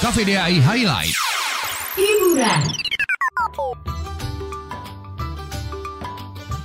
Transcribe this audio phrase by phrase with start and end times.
[0.00, 1.12] KVDI Highlight.
[1.92, 2.72] Hiburan.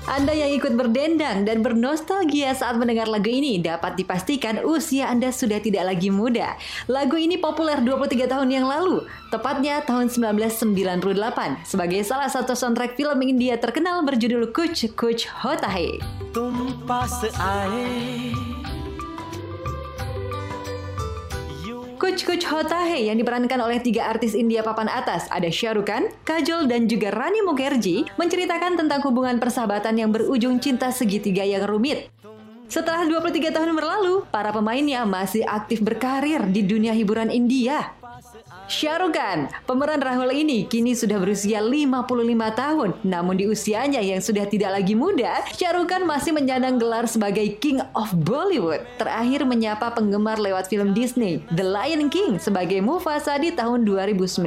[0.08, 5.60] Anda yang ikut berdendang dan bernostalgia saat mendengar lagu ini dapat dipastikan usia Anda sudah
[5.60, 6.56] tidak lagi muda.
[6.88, 13.20] Lagu ini populer 23 tahun yang lalu, tepatnya tahun 1998, sebagai salah satu soundtrack film
[13.20, 16.00] India terkenal berjudul Kuch Kuch Hotahe.
[16.00, 16.32] Hai.
[16.32, 17.04] Tumpah
[22.06, 25.90] Kuch Kuch Hota Hai yang diperankan oleh tiga artis India papan atas, ada Shah Rukh
[25.90, 31.66] Khan, Kajol, dan juga Rani Mukherjee, menceritakan tentang hubungan persahabatan yang berujung cinta segitiga yang
[31.66, 32.14] rumit.
[32.70, 37.98] Setelah 23 tahun berlalu, para pemainnya masih aktif berkarir di dunia hiburan India.
[39.14, 42.06] Khan, pemeran Rahul ini kini sudah berusia 55
[42.58, 42.90] tahun.
[43.06, 48.12] Namun di usianya yang sudah tidak lagi muda, Khan masih menyandang gelar sebagai King of
[48.26, 48.84] Bollywood.
[49.00, 54.44] Terakhir menyapa penggemar lewat film Disney, The Lion King sebagai Mufasa di tahun 2019.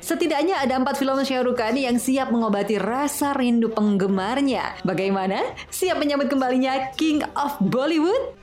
[0.00, 1.14] Setidaknya ada empat film
[1.54, 4.82] Khan yang siap mengobati rasa rindu penggemarnya.
[4.82, 5.54] Bagaimana?
[5.68, 8.40] Siap menyambut kembalinya King of Bollywood?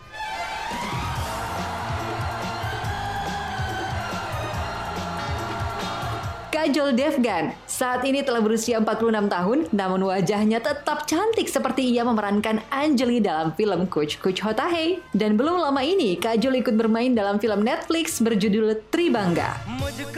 [6.58, 7.54] Kajol Devgan.
[7.70, 13.54] Saat ini telah berusia 46 tahun, namun wajahnya tetap cantik seperti ia memerankan Anjali dalam
[13.54, 14.98] film Coach Coach Hotahe.
[15.14, 19.54] Dan belum lama ini, Kajol ikut bermain dalam film Netflix berjudul Tribangga.
[19.54, 20.18] Bangga.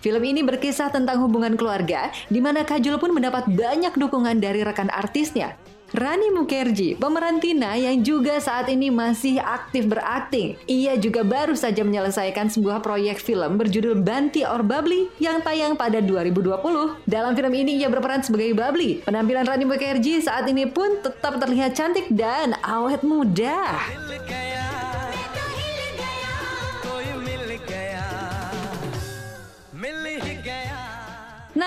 [0.00, 4.88] Film ini berkisah tentang hubungan keluarga, di mana Kajol pun mendapat banyak dukungan dari rekan
[4.88, 5.60] artisnya,
[5.94, 10.58] Rani Mukherjee, pemeran Tina yang juga saat ini masih aktif berakting.
[10.66, 16.02] Ia juga baru saja menyelesaikan sebuah proyek film berjudul Banti or Babli yang tayang pada
[16.02, 16.58] 2020.
[17.06, 18.98] Dalam film ini ia berperan sebagai Babli.
[19.06, 23.78] Penampilan Rani Mukherjee saat ini pun tetap terlihat cantik dan awet muda.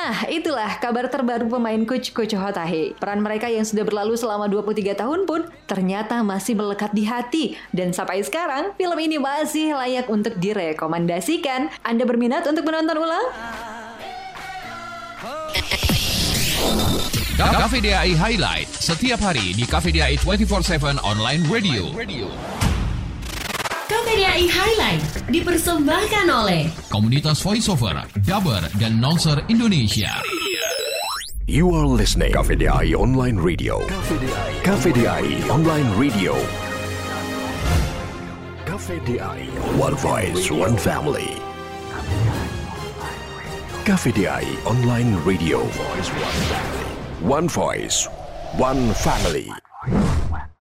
[0.09, 2.97] Nah, itulah kabar terbaru pemain Kuch Kuch Hotahe.
[2.97, 7.53] Peran mereka yang sudah berlalu selama 23 tahun pun ternyata masih melekat di hati.
[7.69, 11.69] Dan sampai sekarang, film ini masih layak untuk direkomendasikan.
[11.85, 13.25] Anda berminat untuk menonton ulang?
[17.69, 18.65] DAI Highlight.
[18.65, 21.93] Setiap hari di DAI 24/7 Online Radio.
[24.19, 30.11] KPDI Highlight dipersembahkan oleh Komunitas voiceover, dubber, dan announcer Indonesia.
[31.47, 33.79] You are listening Cafe DAI Online Radio.
[34.59, 36.35] Cafe DAI Online Radio.
[38.67, 39.47] Cafe DAI
[39.79, 41.39] One Voice, One Family.
[43.87, 45.63] Cafe DAI Online Radio.
[47.23, 48.03] One Voice,
[48.59, 49.47] One Family.